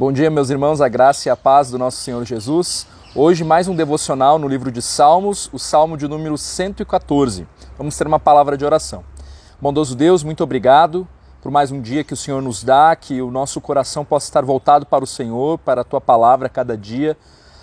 [0.00, 2.86] Bom dia, meus irmãos, a graça e a paz do nosso Senhor Jesus.
[3.14, 7.46] Hoje, mais um devocional no livro de Salmos, o Salmo de número 114.
[7.76, 9.04] Vamos ter uma palavra de oração.
[9.60, 11.06] Bondoso Deus, muito obrigado
[11.42, 14.42] por mais um dia que o Senhor nos dá, que o nosso coração possa estar
[14.42, 17.14] voltado para o Senhor, para a tua palavra cada dia.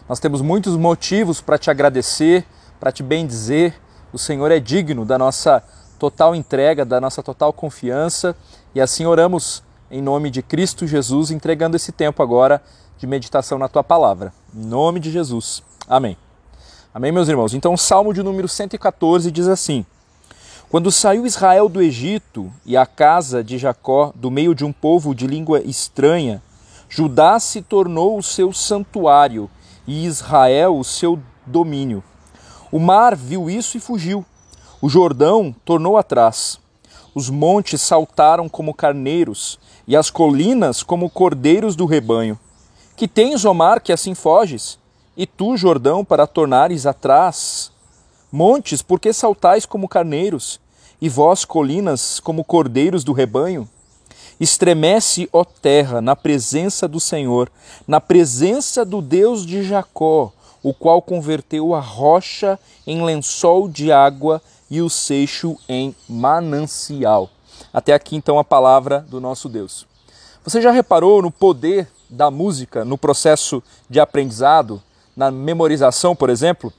[0.07, 2.45] Nós temos muitos motivos para te agradecer,
[2.79, 3.73] para te bendizer.
[4.13, 5.63] O Senhor é digno da nossa
[5.97, 8.35] total entrega, da nossa total confiança,
[8.75, 12.61] e assim oramos em nome de Cristo Jesus, entregando esse tempo agora
[12.97, 14.33] de meditação na tua palavra.
[14.55, 15.63] Em nome de Jesus.
[15.87, 16.17] Amém.
[16.93, 17.53] Amém, meus irmãos.
[17.53, 19.85] Então, o Salmo de número 114 diz assim:
[20.69, 25.13] Quando saiu Israel do Egito e a casa de Jacó do meio de um povo
[25.13, 26.41] de língua estranha,
[26.89, 29.49] Judá se tornou o seu santuário
[29.85, 32.03] e Israel o seu domínio.
[32.71, 34.25] O mar viu isso e fugiu.
[34.81, 36.59] O Jordão tornou atrás.
[37.17, 42.37] Os montes saltaram como carneiros e as colinas como cordeiros do rebanho.
[42.95, 44.77] Que tens, ó mar, que assim foges?
[45.17, 47.71] E tu, Jordão, para tornares atrás?
[48.31, 50.59] Montes, por que saltais como carneiros?
[51.01, 53.67] E vós, colinas, como cordeiros do rebanho?
[54.39, 57.51] Estremece, ó terra, na presença do Senhor,
[57.87, 60.31] na presença do Deus de Jacó,
[60.61, 64.39] o qual converteu a rocha em lençol de água
[64.69, 67.29] e o seixo em manancial.
[67.73, 69.87] Até aqui então a palavra do nosso Deus.
[70.43, 74.81] Você já reparou no poder da música no processo de aprendizado,
[75.15, 76.71] na memorização, por exemplo?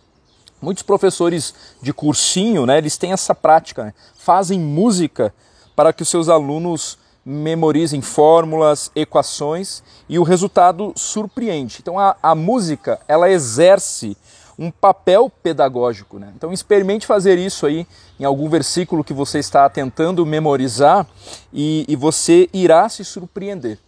[0.60, 3.94] Muitos professores de cursinho, né, eles têm essa prática, né?
[4.16, 5.32] fazem música
[5.76, 11.78] para que os seus alunos memorizem fórmulas, equações e o resultado surpreende.
[11.80, 14.16] Então a, a música ela exerce
[14.58, 16.18] um papel pedagógico.
[16.18, 16.32] Né?
[16.34, 17.86] Então experimente fazer isso aí
[18.18, 21.06] em algum versículo que você está tentando memorizar
[21.52, 23.78] e, e você irá se surpreender.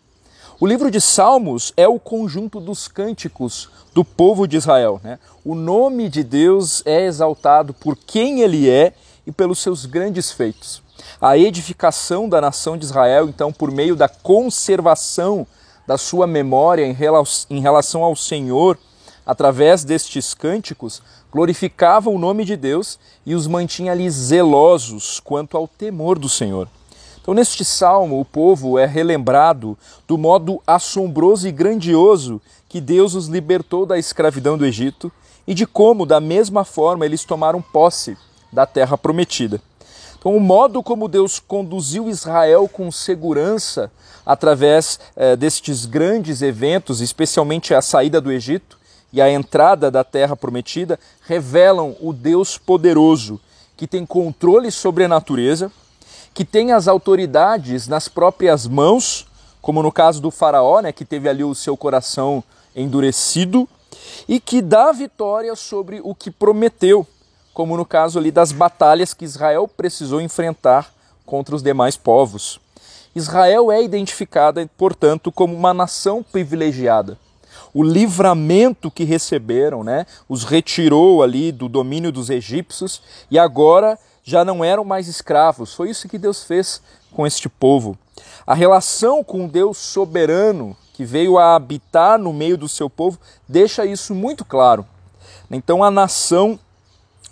[0.60, 5.00] O livro de Salmos é o conjunto dos cânticos do povo de Israel.
[5.02, 5.18] Né?
[5.42, 8.92] O nome de Deus é exaltado por quem ele é
[9.26, 10.82] e pelos seus grandes feitos.
[11.18, 15.46] A edificação da nação de Israel, então, por meio da conservação
[15.86, 18.78] da sua memória em relação ao Senhor,
[19.24, 25.68] através destes cânticos, glorificava o nome de Deus e os mantinha ali zelosos quanto ao
[25.68, 26.68] temor do Senhor.
[27.20, 33.26] Então, neste salmo, o povo é relembrado do modo assombroso e grandioso que Deus os
[33.26, 35.12] libertou da escravidão do Egito
[35.46, 38.16] e de como, da mesma forma, eles tomaram posse
[38.52, 39.60] da terra prometida.
[40.18, 43.90] Então, o modo como Deus conduziu Israel com segurança
[44.24, 48.79] através eh, destes grandes eventos, especialmente a saída do Egito,
[49.12, 53.40] e a entrada da terra prometida revelam o Deus poderoso,
[53.76, 55.70] que tem controle sobre a natureza,
[56.32, 59.26] que tem as autoridades nas próprias mãos,
[59.60, 62.42] como no caso do Faraó, né, que teve ali o seu coração
[62.74, 63.68] endurecido,
[64.28, 67.06] e que dá vitória sobre o que prometeu,
[67.52, 70.92] como no caso ali das batalhas que Israel precisou enfrentar
[71.26, 72.60] contra os demais povos.
[73.14, 77.18] Israel é identificada, portanto, como uma nação privilegiada
[77.72, 84.44] o livramento que receberam, né, os retirou ali do domínio dos egípcios e agora já
[84.44, 85.74] não eram mais escravos.
[85.74, 86.80] Foi isso que Deus fez
[87.12, 87.96] com este povo.
[88.46, 93.18] A relação com Deus soberano que veio a habitar no meio do seu povo
[93.48, 94.84] deixa isso muito claro.
[95.50, 96.58] Então a nação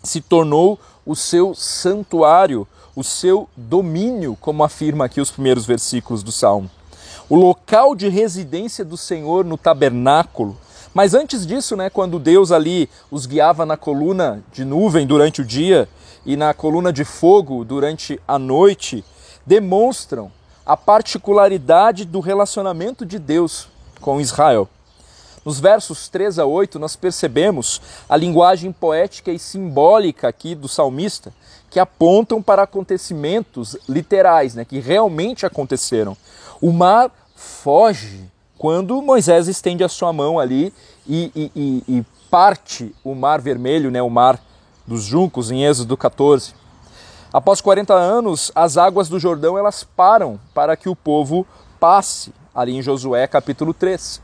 [0.03, 6.33] se tornou o seu santuário, o seu domínio, como afirma aqui os primeiros versículos do
[6.33, 6.71] Salmo
[7.29, 10.57] o local de residência do Senhor no tabernáculo.
[10.95, 15.45] Mas antes disso, né, quando Deus ali os guiava na coluna de nuvem durante o
[15.45, 15.89] dia
[16.25, 19.05] e na coluna de fogo durante a noite,
[19.47, 20.31] demonstram
[20.65, 23.69] a particularidade do relacionamento de Deus
[24.01, 24.69] com Israel.
[25.45, 31.33] Nos versos 3 a 8, nós percebemos a linguagem poética e simbólica aqui do salmista,
[31.71, 36.17] que apontam para acontecimentos literais, né, que realmente aconteceram.
[36.61, 40.75] O mar foge quando Moisés estende a sua mão ali
[41.07, 44.41] e, e, e, e parte o mar vermelho, né, o mar
[44.85, 46.53] dos juncos, em Êxodo 14.
[47.33, 51.47] Após 40 anos, as águas do Jordão elas param para que o povo
[51.79, 54.21] passe, ali em Josué capítulo 3.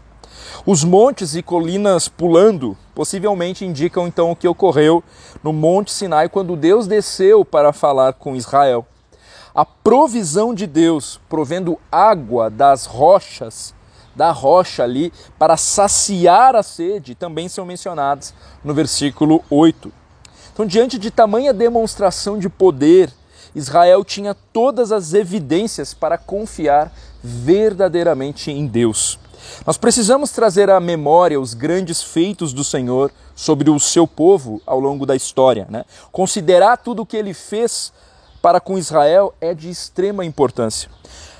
[0.66, 5.04] Os montes e colinas pulando possivelmente indicam então o que ocorreu
[5.42, 8.84] no Monte Sinai quando Deus desceu para falar com Israel
[9.54, 13.72] a provisão de Deus, provendo água das rochas,
[14.14, 18.34] da rocha ali, para saciar a sede, também são mencionadas
[18.64, 19.92] no versículo 8.
[20.52, 23.12] Então, diante de tamanha demonstração de poder,
[23.54, 26.92] Israel tinha todas as evidências para confiar
[27.22, 29.18] verdadeiramente em Deus.
[29.66, 34.80] Nós precisamos trazer à memória os grandes feitos do Senhor sobre o seu povo ao
[34.80, 35.66] longo da história.
[35.68, 35.84] Né?
[36.10, 37.92] Considerar tudo o que ele fez
[38.44, 40.90] para com Israel é de extrema importância.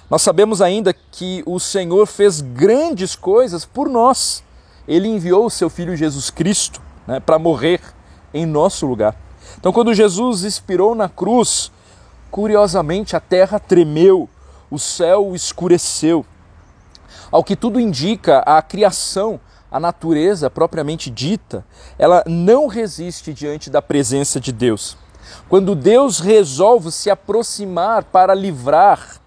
[0.09, 4.43] Nós sabemos ainda que o Senhor fez grandes coisas por nós.
[4.89, 7.83] Ele enviou o seu Filho Jesus Cristo né, para morrer
[8.33, 9.15] em nosso lugar.
[9.59, 11.71] Então, quando Jesus expirou na cruz,
[12.31, 14.27] curiosamente a terra tremeu,
[14.71, 16.25] o céu escureceu.
[17.31, 19.39] Ao que tudo indica, a criação,
[19.71, 21.67] a natureza propriamente dita,
[21.99, 24.97] ela não resiste diante da presença de Deus.
[25.49, 29.21] Quando Deus resolve se aproximar para livrar,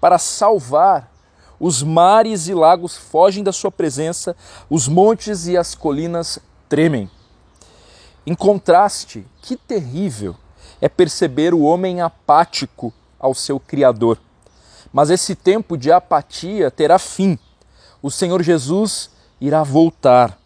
[0.00, 1.10] para salvar,
[1.58, 4.34] os mares e lagos fogem da sua presença,
[4.68, 6.38] os montes e as colinas
[6.68, 7.10] tremem.
[8.26, 10.34] Em contraste, que terrível
[10.80, 14.18] é perceber o homem apático ao seu Criador.
[14.92, 17.38] Mas esse tempo de apatia terá fim.
[18.02, 19.10] O Senhor Jesus
[19.40, 20.38] irá voltar.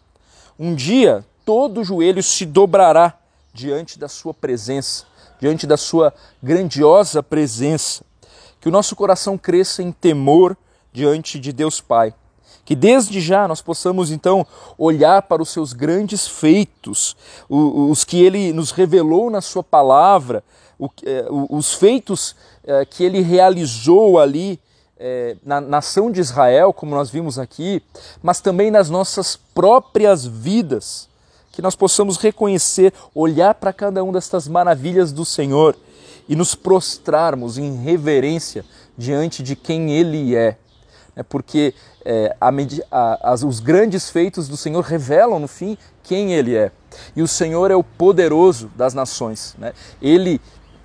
[0.59, 3.17] Um dia todo joelho se dobrará
[3.55, 5.05] diante da sua presença,
[5.39, 6.13] diante da sua
[6.43, 8.03] grandiosa presença.
[8.59, 10.57] Que o nosso coração cresça em temor
[10.91, 12.13] diante de Deus Pai.
[12.65, 14.45] Que desde já nós possamos então
[14.77, 17.15] olhar para os seus grandes feitos,
[17.47, 20.43] os que ele nos revelou na Sua palavra,
[21.05, 24.59] é, os feitos é, que ele realizou ali
[24.97, 27.81] é, na nação de Israel, como nós vimos aqui,
[28.21, 31.07] mas também nas nossas próprias vidas,
[31.55, 35.73] que nós possamos reconhecer, olhar para cada uma destas maravilhas do Senhor
[36.27, 38.65] e nos prostrarmos em reverência
[38.97, 40.57] diante de quem Ele é.
[41.15, 41.73] É porque
[42.03, 42.49] é, a,
[42.91, 46.73] a, as, os grandes feitos do Senhor revelam, no fim, quem Ele é.
[47.15, 49.55] E o Senhor é o poderoso das nações.
[49.57, 49.71] Né?
[50.01, 50.41] Ele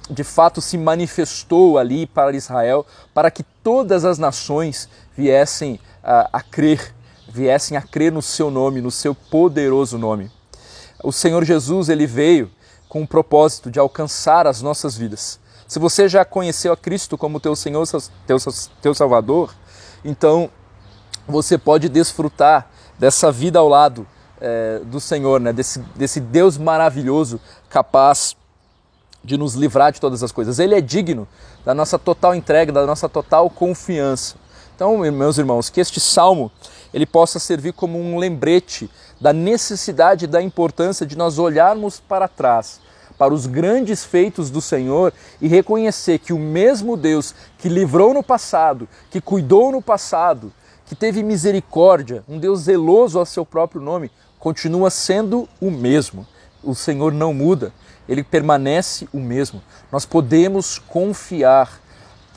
[0.08, 6.40] de fato se manifestou ali para Israel, para que todas as nações viessem a, a
[6.40, 6.94] crer,
[7.28, 10.30] viessem a crer no seu nome, no seu poderoso nome.
[11.02, 12.50] O Senhor Jesus ele veio
[12.88, 15.38] com o propósito de alcançar as nossas vidas.
[15.66, 17.86] Se você já conheceu a Cristo como teu Senhor,
[18.26, 18.36] teu,
[18.82, 19.54] teu Salvador,
[20.04, 20.50] então
[21.26, 22.68] você pode desfrutar
[22.98, 24.06] dessa vida ao lado
[24.40, 25.52] é, do Senhor, né?
[25.52, 28.36] desse, desse Deus maravilhoso, capaz
[29.22, 30.58] de nos livrar de todas as coisas.
[30.58, 31.28] Ele é digno
[31.64, 34.36] da nossa total entrega, da nossa total confiança.
[34.80, 36.50] Então, meus irmãos, que este salmo
[36.94, 38.90] ele possa servir como um lembrete
[39.20, 42.80] da necessidade e da importância de nós olharmos para trás,
[43.18, 48.22] para os grandes feitos do Senhor e reconhecer que o mesmo Deus que livrou no
[48.22, 50.50] passado, que cuidou no passado,
[50.86, 56.26] que teve misericórdia, um Deus zeloso ao seu próprio nome, continua sendo o mesmo.
[56.64, 57.70] O Senhor não muda
[58.10, 59.62] ele permanece o mesmo.
[59.92, 61.79] Nós podemos confiar,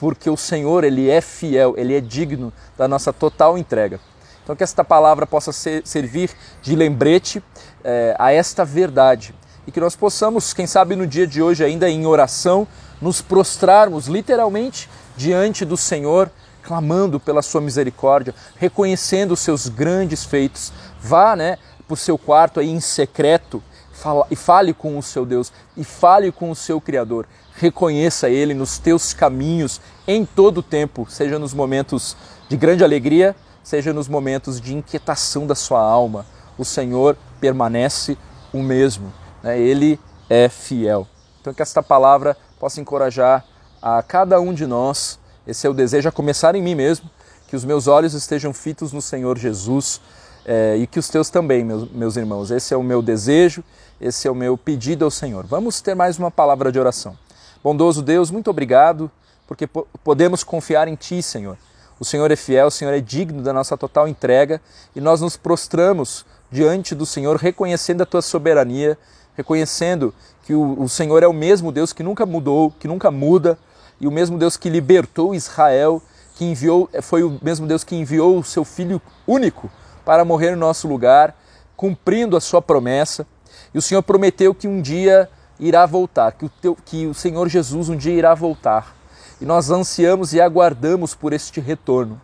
[0.04, 4.02] porque o Senhor, ele é fiel, ele é digno da nossa total entrega.
[4.44, 6.30] Então, que esta palavra possa ser, servir
[6.62, 7.42] de lembrete
[7.82, 9.34] é, a esta verdade
[9.66, 12.68] e que nós possamos, quem sabe no dia de hoje, ainda em oração,
[13.02, 16.30] nos prostrarmos literalmente diante do Senhor,
[16.64, 20.74] clamando pela sua misericórdia, reconhecendo os seus grandes feitos.
[21.00, 23.64] Vá, né, para o seu quarto aí em secreto
[23.94, 27.26] fala, e fale com o seu Deus e fale com o seu Criador.
[27.56, 32.18] Reconheça Ele nos teus caminhos em todo o tempo, seja nos momentos
[32.50, 36.26] de grande alegria, seja nos momentos de inquietação da sua alma.
[36.58, 38.18] O Senhor permanece
[38.52, 39.58] o mesmo, né?
[39.58, 41.08] Ele é fiel.
[41.40, 43.46] Então, que esta palavra possa encorajar
[43.82, 45.20] a cada um de nós.
[45.46, 47.10] Esse é o desejo, a começar em mim mesmo,
[47.48, 50.00] que os meus olhos estejam fitos no Senhor Jesus
[50.46, 52.52] é, e que os teus também, meus, meus irmãos.
[52.52, 53.64] Esse é o meu desejo,
[54.00, 55.46] esse é o meu pedido ao Senhor.
[55.46, 57.18] Vamos ter mais uma palavra de oração.
[57.64, 59.10] Bondoso Deus, muito obrigado,
[59.48, 59.68] porque
[60.04, 61.58] podemos confiar em Ti, Senhor.
[62.00, 64.60] O Senhor é fiel, o Senhor é digno da nossa total entrega
[64.96, 68.98] e nós nos prostramos diante do Senhor, reconhecendo a Tua soberania,
[69.36, 73.58] reconhecendo que o, o Senhor é o mesmo Deus que nunca mudou, que nunca muda,
[74.02, 76.02] e o mesmo Deus que libertou Israel,
[76.36, 79.72] que enviou, foi o mesmo Deus que enviou o seu Filho único
[80.06, 81.36] para morrer no nosso lugar,
[81.76, 83.26] cumprindo a sua promessa.
[83.74, 85.30] E o Senhor prometeu que um dia
[85.60, 88.96] irá voltar, que o, teu, que o Senhor Jesus um dia irá voltar.
[89.40, 92.22] E nós ansiamos e aguardamos por este retorno.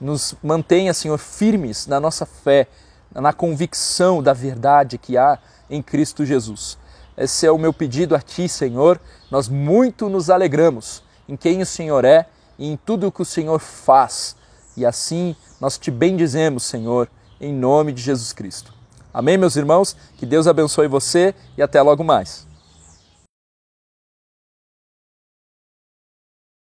[0.00, 2.68] Nos mantenha, Senhor, firmes na nossa fé,
[3.12, 5.38] na convicção da verdade que há
[5.70, 6.78] em Cristo Jesus.
[7.16, 9.00] Esse é o meu pedido a Ti, Senhor.
[9.30, 12.26] Nós muito nos alegramos em quem o Senhor é
[12.58, 14.36] e em tudo o que o Senhor faz.
[14.76, 17.08] E assim nós te bendizemos, Senhor,
[17.40, 18.72] em nome de Jesus Cristo.
[19.12, 19.96] Amém, meus irmãos?
[20.16, 22.46] Que Deus abençoe você e até logo mais.